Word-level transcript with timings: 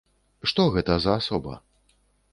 Што 0.51 0.65
гэта 0.77 0.97
за 1.05 1.11
асоба? 1.19 1.53